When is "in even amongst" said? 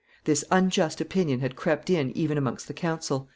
1.87-2.67